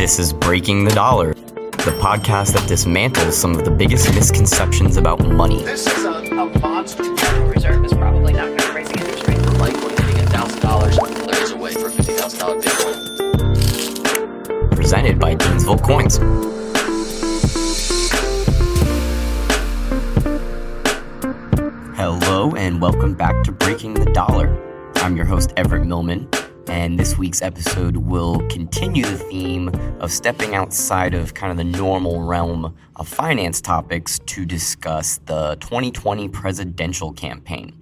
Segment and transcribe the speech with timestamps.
[0.00, 5.20] This is Breaking the Dollar, the podcast that dismantles some of the biggest misconceptions about
[5.20, 5.62] money.
[5.62, 7.02] This is a, a monster.
[7.42, 9.46] Reserve is probably not going to raise interest rates.
[9.58, 12.96] likely to get thousand dollars clears away for fifty thousand dollar Bitcoin.
[14.74, 16.16] Presented by Gainesville Coins.
[21.98, 24.48] Hello, and welcome back to Breaking the Dollar.
[24.94, 26.26] I'm your host, Everett Millman,
[26.70, 31.64] and this week's episode will continue the theme of stepping outside of kind of the
[31.64, 37.76] normal realm of finance topics to discuss the 2020 presidential campaign.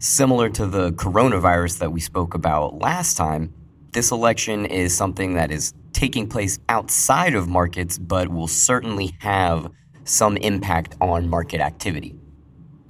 [0.00, 3.54] Similar to the coronavirus that we spoke about last time,
[3.92, 9.70] this election is something that is taking place outside of markets, but will certainly have
[10.02, 12.16] some impact on market activity.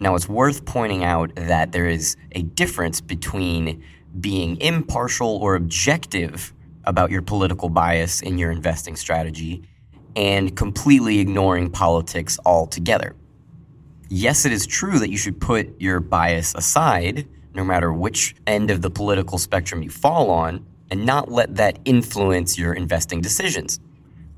[0.00, 3.84] Now, it's worth pointing out that there is a difference between
[4.20, 6.52] being impartial or objective
[6.84, 9.62] about your political bias in your investing strategy
[10.16, 13.14] and completely ignoring politics altogether.
[14.08, 18.70] Yes, it is true that you should put your bias aside, no matter which end
[18.70, 23.80] of the political spectrum you fall on, and not let that influence your investing decisions.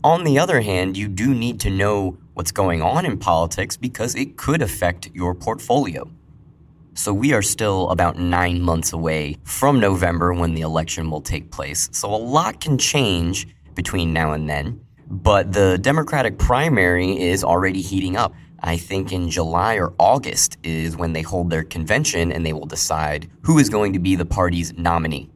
[0.04, 4.14] On the other hand, you do need to know what's going on in politics because
[4.14, 6.08] it could affect your portfolio.
[6.96, 11.50] So, we are still about nine months away from November when the election will take
[11.50, 11.88] place.
[11.92, 17.82] So, a lot can change between now and then, but the Democratic primary is already
[17.82, 18.32] heating up.
[18.60, 22.64] I think in July or August is when they hold their convention and they will
[22.64, 25.28] decide who is going to be the party's nominee.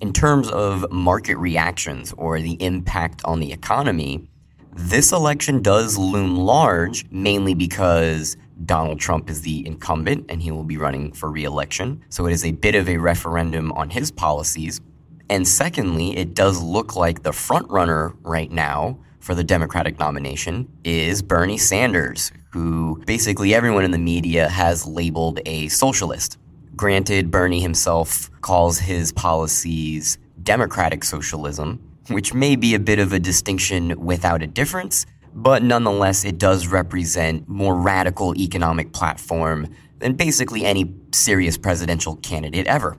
[0.00, 4.28] In terms of market reactions or the impact on the economy,
[4.74, 10.64] this election does loom large, mainly because Donald Trump is the incumbent and he will
[10.64, 12.02] be running for reelection.
[12.08, 14.80] So it is a bit of a referendum on his policies.
[15.28, 21.22] And secondly, it does look like the frontrunner right now for the Democratic nomination is
[21.22, 26.36] Bernie Sanders, who basically everyone in the media has labeled a socialist.
[26.74, 31.78] Granted, Bernie himself calls his policies democratic socialism,
[32.08, 36.66] which may be a bit of a distinction without a difference, but nonetheless, it does
[36.66, 39.68] represent more radical economic platform
[39.98, 42.96] than basically any serious presidential candidate ever.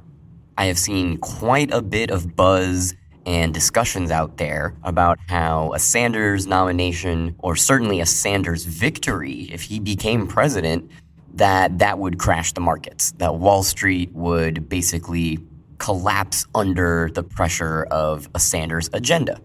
[0.57, 2.93] I have seen quite a bit of buzz
[3.25, 9.61] and discussions out there about how a Sanders nomination, or certainly a Sanders victory, if
[9.61, 10.89] he became president,
[11.33, 15.39] that that would crash the markets, that Wall Street would basically
[15.77, 19.39] collapse under the pressure of a Sanders agenda.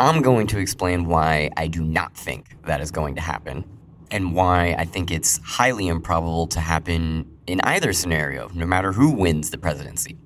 [0.00, 3.64] I'm going to explain why I do not think that is going to happen
[4.10, 9.10] and why I think it's highly improbable to happen in either scenario, no matter who
[9.10, 10.16] wins the presidency.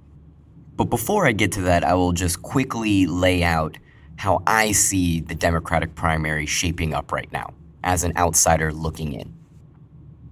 [0.77, 3.77] But before I get to that, I will just quickly lay out
[4.15, 7.53] how I see the Democratic primary shaping up right now
[7.83, 9.35] as an outsider looking in.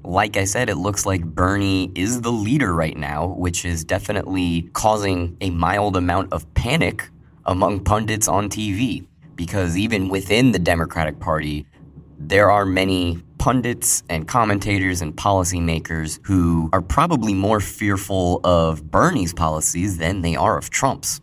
[0.05, 4.71] Like I said, it looks like Bernie is the leader right now, which is definitely
[4.73, 7.09] causing a mild amount of panic
[7.45, 9.09] among pundits on TV.
[9.43, 11.67] Because even within the Democratic Party,
[12.17, 19.35] there are many pundits and commentators and policymakers who are probably more fearful of Bernie's
[19.35, 21.21] policies than they are of Trump's.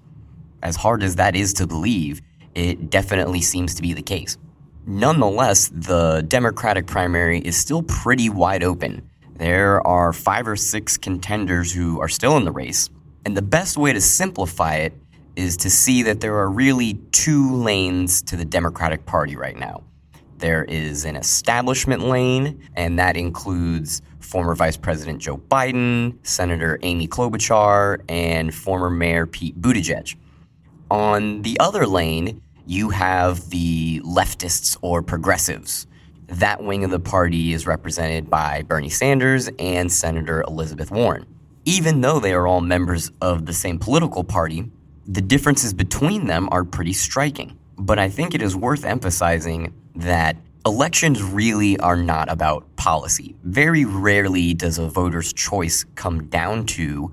[0.61, 2.19] As hard as that is to believe,
[2.55, 4.37] it definitely seems to be the case.
[4.85, 9.09] Nonetheless, the Democratic primary is still pretty wide open.
[9.37, 12.89] There are five or six contenders who are still in the race.
[13.23, 14.93] And the best way to simplify it
[15.39, 19.81] is to see that there are really two lanes to the Democratic Party right now.
[20.37, 27.07] There is an establishment lane, and that includes former Vice President Joe Biden, Senator Amy
[27.07, 30.17] Klobuchar, and former Mayor Pete Buttigieg.
[30.91, 35.87] On the other lane, you have the leftists or progressives.
[36.27, 41.25] That wing of the party is represented by Bernie Sanders and Senator Elizabeth Warren.
[41.63, 44.69] Even though they are all members of the same political party,
[45.11, 47.57] the differences between them are pretty striking.
[47.79, 53.35] But I think it is worth emphasizing that elections really are not about policy.
[53.43, 57.11] Very rarely does a voter's choice come down to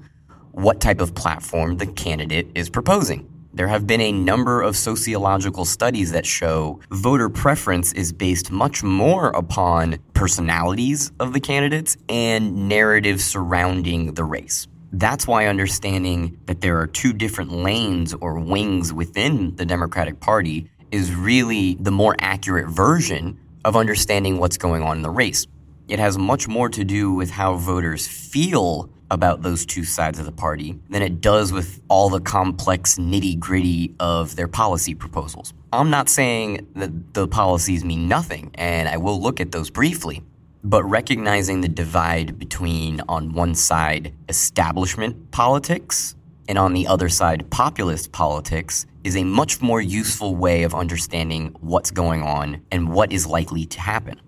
[0.53, 3.31] what type of platform the candidate is proposing.
[3.55, 8.83] There have been a number of sociological studies that show voter preference is based much
[8.83, 14.69] more upon personalities of the candidates and narratives surrounding the race.
[14.93, 20.71] That's why understanding that there are two different lanes or wings within the Democratic Party
[20.93, 25.47] is really the more accurate version of understanding what's going on in the race.
[25.89, 30.25] It has much more to do with how voters feel about those two sides of
[30.25, 35.53] the party than it does with all the complex nitty gritty of their policy proposals.
[35.73, 40.23] I'm not saying that the policies mean nothing, and I will look at those briefly.
[40.67, 46.17] But recognizing the divide between, on one side, establishment politics
[46.49, 51.55] and on the other side, populist politics is a much more useful way of understanding
[51.61, 54.21] what's going on and what is likely to happen.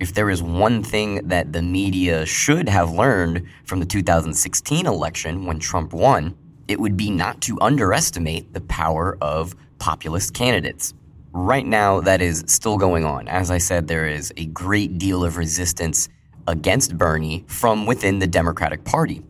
[0.00, 5.46] If there is one thing that the media should have learned from the 2016 election
[5.46, 6.36] when Trump won,
[6.66, 10.94] it would be not to underestimate the power of populist candidates.
[11.32, 13.28] Right now, that is still going on.
[13.28, 16.08] As I said, there is a great deal of resistance
[16.46, 19.22] against Bernie from within the Democratic Party.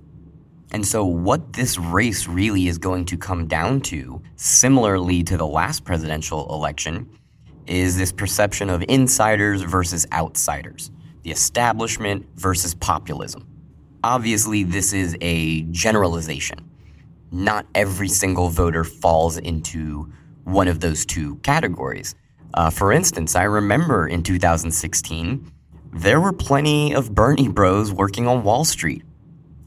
[0.71, 5.47] And so, what this race really is going to come down to, similarly to the
[5.47, 7.09] last presidential election,
[7.67, 10.91] is this perception of insiders versus outsiders,
[11.23, 13.47] the establishment versus populism.
[14.05, 16.71] Obviously, this is a generalization.
[17.33, 20.13] Not every single voter falls into
[20.49, 22.15] one of those two categories.
[22.55, 25.53] Uh, for instance, I remember in 2016,
[25.93, 29.03] there were plenty of Bernie bros working on Wall Street.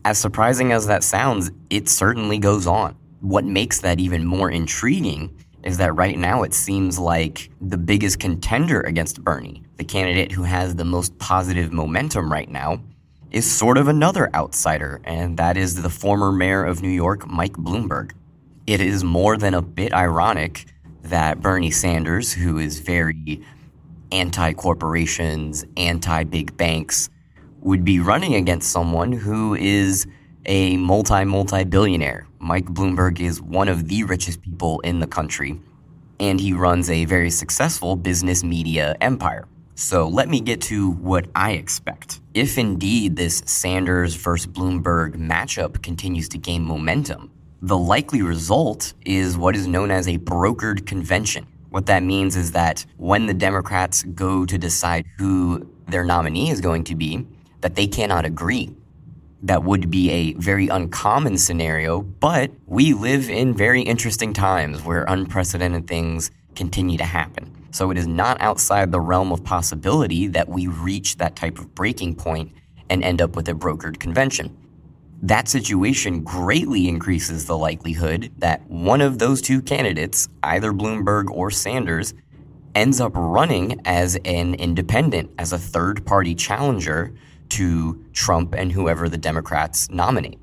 [0.03, 2.95] As surprising as that sounds, it certainly goes on.
[3.21, 8.19] What makes that even more intriguing is that right now it seems like the biggest
[8.19, 12.81] contender against Bernie, the candidate who has the most positive momentum right now,
[13.29, 17.53] is sort of another outsider, and that is the former mayor of New York, Mike
[17.53, 18.11] Bloomberg.
[18.65, 20.65] It is more than a bit ironic
[21.03, 23.41] that Bernie Sanders, who is very
[24.11, 27.09] anti corporations, anti big banks,
[27.61, 30.07] would be running against someone who is
[30.45, 32.27] a multi multi billionaire.
[32.39, 35.59] Mike Bloomberg is one of the richest people in the country,
[36.19, 39.47] and he runs a very successful business media empire.
[39.75, 42.21] So let me get to what I expect.
[42.33, 47.31] If indeed this Sanders versus Bloomberg matchup continues to gain momentum,
[47.61, 51.45] the likely result is what is known as a brokered convention.
[51.69, 56.59] What that means is that when the Democrats go to decide who their nominee is
[56.59, 57.27] going to be,
[57.61, 58.75] that they cannot agree
[59.43, 65.03] that would be a very uncommon scenario, but we live in very interesting times where
[65.07, 67.51] unprecedented things continue to happen.
[67.71, 71.73] So it is not outside the realm of possibility that we reach that type of
[71.73, 72.51] breaking point
[72.89, 74.55] and end up with a brokered convention.
[75.23, 81.51] That situation greatly increases the likelihood that one of those two candidates, either Bloomberg or
[81.51, 82.15] Sanders,
[82.73, 87.13] ends up running as an independent, as a third party challenger
[87.49, 90.39] to Trump and whoever the Democrats nominate.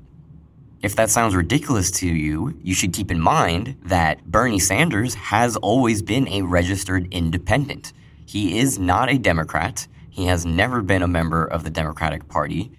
[0.81, 5.57] If that sounds ridiculous to you, you should keep in mind that Bernie Sanders has
[5.57, 7.91] always been a registered independent.
[8.25, 9.87] He is not a Democrat.
[10.09, 12.71] He has never been a member of the Democratic Party.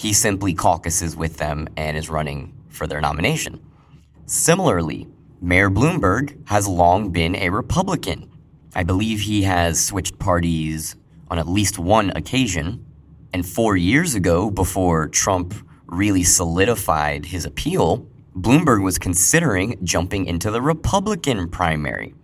[0.00, 3.60] He simply caucuses with them and is running for their nomination.
[4.24, 5.06] Similarly,
[5.42, 8.30] Mayor Bloomberg has long been a Republican.
[8.74, 10.96] I believe he has switched parties
[11.30, 12.82] on at least one occasion,
[13.34, 15.52] and four years ago, before Trump
[15.84, 22.14] really solidified his appeal, Bloomberg was considering jumping into the Republican primary.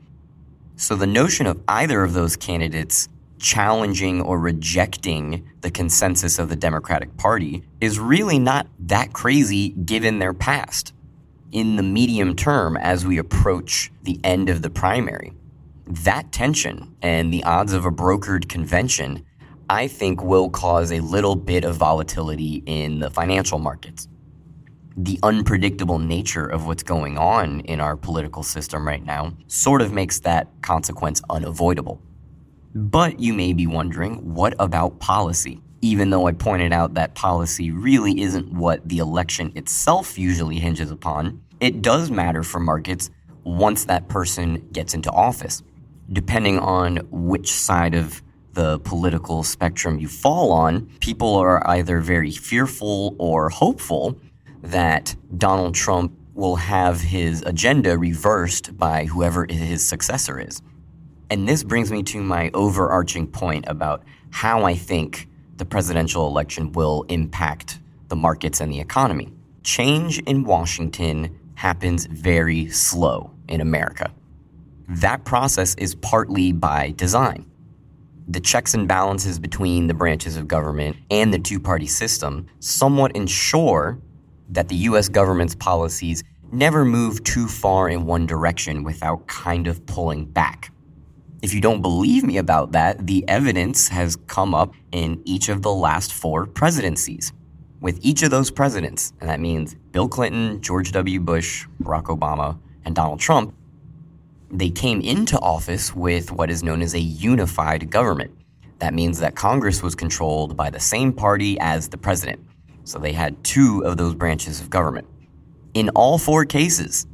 [0.77, 6.57] So the notion of either of those candidates challenging or rejecting the consensus of the
[6.57, 10.93] Democratic Party is really not that crazy given their past.
[11.53, 15.33] In the medium term, as we approach the end of the primary,
[15.87, 19.25] that tension and the odds of a brokered convention
[19.69, 24.07] I think will cause a little bit of volatility in the financial markets.
[24.97, 29.93] The unpredictable nature of what's going on in our political system right now sort of
[29.93, 32.01] makes that consequence unavoidable.
[32.77, 35.63] But you may be wondering, what about policy?
[35.81, 40.91] Even though I pointed out that policy really isn't what the election itself usually hinges
[40.91, 43.09] upon, it does matter for markets
[43.45, 45.63] once that person gets into office.
[46.13, 52.31] Depending on which side of the political spectrum you fall on, people are either very
[52.31, 54.21] fearful or hopeful
[54.61, 60.61] that Donald Trump will have his agenda reversed by whoever his successor is.
[61.31, 66.73] And this brings me to my overarching point about how I think the presidential election
[66.73, 69.33] will impact the markets and the economy.
[69.63, 74.13] Change in Washington happens very slow in America.
[74.89, 77.47] That process is partly by design
[78.29, 83.15] the checks and balances between the branches of government and the two party system somewhat
[83.15, 83.99] ensure
[84.49, 89.85] that the US government's policies never move too far in one direction without kind of
[89.87, 90.73] pulling back.
[91.47, 95.63] If you don't believe me about that, the evidence has come up in each of
[95.63, 97.33] the last four presidencies.
[97.81, 101.21] with each of those presidents, and that means Bill Clinton, George W.
[101.21, 103.55] Bush, Barack Obama, and Donald Trump,
[104.51, 108.33] they came into office with what is known as a unified government.
[108.81, 112.41] That means that Congress was controlled by the same party as the president.
[112.83, 115.07] So they had two of those branches of government.
[115.75, 117.07] In all four cases,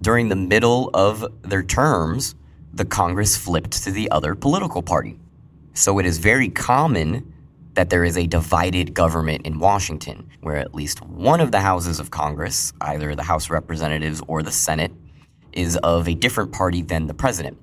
[0.00, 2.36] during the middle of their terms,
[2.74, 5.16] the Congress flipped to the other political party.
[5.74, 7.32] So it is very common
[7.74, 12.00] that there is a divided government in Washington, where at least one of the houses
[12.00, 14.92] of Congress, either the House of Representatives or the Senate,
[15.52, 17.58] is of a different party than the president.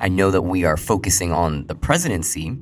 [0.00, 2.58] I know that we are focusing on the presidency,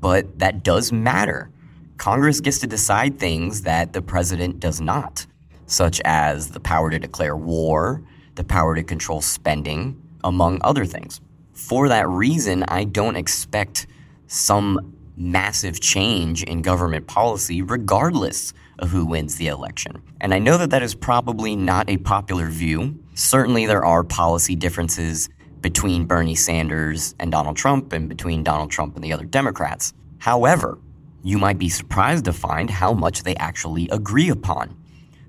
[0.00, 1.50] but that does matter.
[1.96, 5.24] Congress gets to decide things that the president does not,
[5.64, 8.02] such as the power to declare war,
[8.34, 11.20] the power to control spending, among other things.
[11.52, 13.86] For that reason, I don't expect
[14.26, 20.02] some massive change in government policy regardless of who wins the election.
[20.20, 22.98] And I know that that is probably not a popular view.
[23.14, 25.28] Certainly, there are policy differences
[25.60, 29.94] between Bernie Sanders and Donald Trump and between Donald Trump and the other Democrats.
[30.18, 30.78] However,
[31.22, 34.76] you might be surprised to find how much they actually agree upon.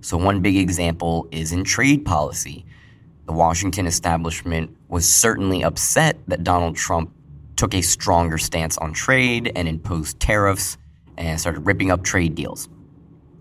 [0.01, 2.65] So, one big example is in trade policy.
[3.25, 7.11] The Washington establishment was certainly upset that Donald Trump
[7.57, 10.77] took a stronger stance on trade and imposed tariffs
[11.17, 12.69] and started ripping up trade deals.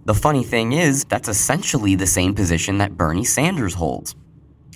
[0.04, 4.16] The funny thing is, that's essentially the same position that Bernie Sanders holds.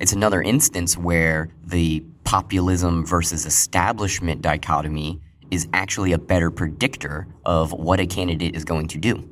[0.00, 5.20] It's another instance where the populism versus establishment dichotomy
[5.50, 9.28] is actually a better predictor of what a candidate is going to do.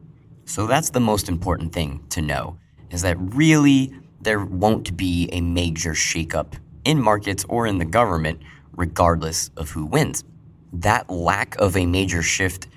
[0.47, 2.59] So that's the most important thing to know
[2.91, 6.55] is that really there won't be a major shakeup
[6.87, 8.40] in markets or in the government
[8.76, 10.25] regardless of who wins.
[10.73, 12.69] That lack of a major shift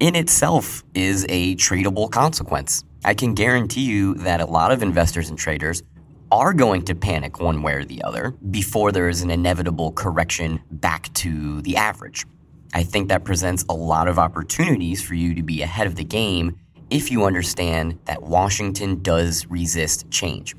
[0.00, 2.84] in itself is a tradable consequence.
[3.04, 5.82] I can guarantee you that a lot of investors and traders
[6.30, 10.60] are going to panic one way or the other before there is an inevitable correction
[10.70, 12.26] back to the average.
[12.74, 16.04] I think that presents a lot of opportunities for you to be ahead of the
[16.04, 16.58] game
[16.90, 20.54] if you understand that Washington does resist change.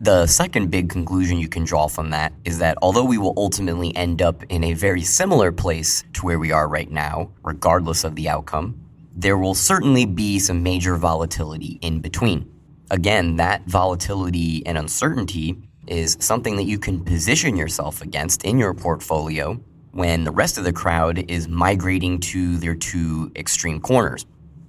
[0.00, 3.94] The second big conclusion you can draw from that is that although we will ultimately
[3.94, 8.16] end up in a very similar place to where we are right now, regardless of
[8.16, 8.76] the outcome,
[9.14, 12.50] there will certainly be some major volatility in between.
[12.90, 18.74] Again, that volatility and uncertainty is something that you can position yourself against in your
[18.74, 19.54] portfolio
[19.92, 24.26] when the rest of the crowd is migrating to their two extreme corners.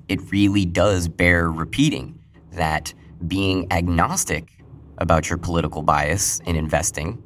[0.07, 2.19] It really does bear repeating
[2.51, 2.93] that
[3.27, 4.54] being agnostic
[4.97, 7.21] about your political bias in investing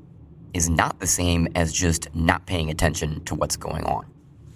[0.53, 4.05] is not the same as just not paying attention to what's going on.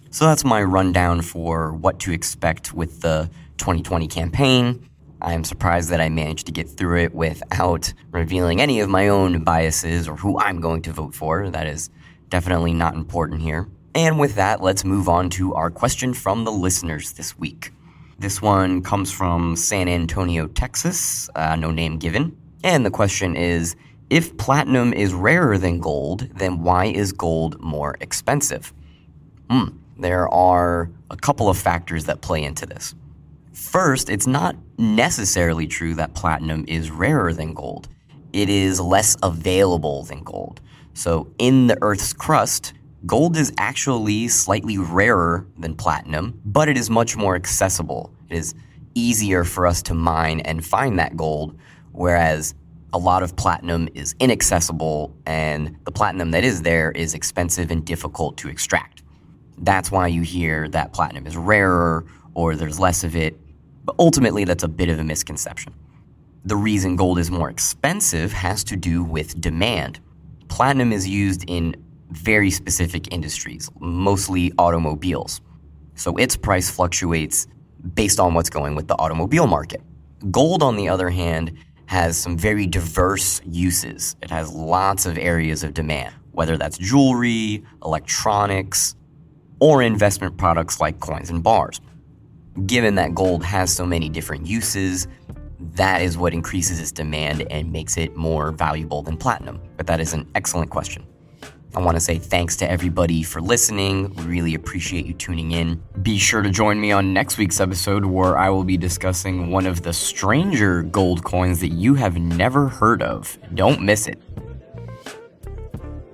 [0.10, 4.90] So that's my rundown for what to expect with the 2020 campaign.
[5.22, 9.08] I am surprised that I managed to get through it without revealing any of my
[9.08, 11.50] own biases or who I'm going to vote for.
[11.50, 11.90] That is
[12.30, 13.68] definitely not important here.
[13.96, 17.72] And with that, let's move on to our question from the listeners this week.
[18.20, 22.38] This one comes from San Antonio, Texas, uh, no name given.
[22.64, 23.76] And the question is
[24.10, 28.74] if platinum is rarer than gold, then why is gold more expensive?
[29.50, 32.96] Hmm, there are a couple of factors that play into this.
[33.54, 37.88] First, it's not necessarily true that platinum is rarer than gold.
[38.32, 40.60] It is less available than gold.
[40.96, 42.74] So, in the Earth's crust,
[43.06, 48.12] gold is actually slightly rarer than platinum, but it is much more accessible.
[48.30, 48.56] It is
[48.96, 51.58] easier for us to mine and find that gold,
[51.94, 52.54] whereas
[52.92, 57.86] a lot of platinum is inaccessible and the platinum that is there is expensive and
[57.86, 59.02] difficult to extract.
[59.58, 63.40] That's why you hear that platinum is rarer or there's less of it,
[63.86, 65.74] but ultimately that's a bit of a misconception.
[66.46, 70.00] The reason gold is more expensive has to do with demand.
[70.50, 71.76] Platinum is used in
[72.12, 75.42] very specific industries, mostly automobiles.
[75.96, 77.48] So its price fluctuates
[77.96, 79.82] based on what's going with the automobile market.
[80.32, 84.16] Gold, on the other hand, has some very diverse uses.
[84.22, 88.96] It has lots of areas of demand, whether that's jewelry, electronics,
[89.60, 91.82] or investment products like coins and bars.
[92.66, 95.08] Given that gold has so many different uses,
[95.76, 99.62] that is what increases its demand and makes it more valuable than platinum.
[99.78, 101.06] But that is an excellent question.
[101.76, 104.14] I want to say thanks to everybody for listening.
[104.16, 105.82] We really appreciate you tuning in.
[106.04, 109.66] Be sure to join me on next week's episode where I will be discussing one
[109.66, 113.40] of the stranger gold coins that you have never heard of.
[113.56, 114.22] Don't miss it.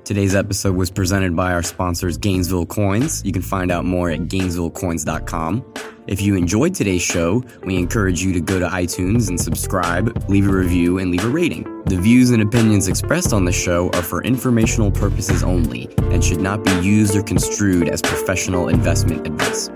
[0.09, 3.23] Today's episode was presented by our sponsors, Gainesville Coins.
[3.23, 5.73] You can find out more at gainesvillecoins.com.
[6.07, 10.47] If you enjoyed today's show, we encourage you to go to iTunes and subscribe, leave
[10.47, 11.83] a review, and leave a rating.
[11.83, 16.41] The views and opinions expressed on the show are for informational purposes only and should
[16.41, 19.69] not be used or construed as professional investment advice.